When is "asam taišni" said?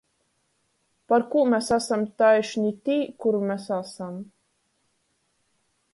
1.77-2.73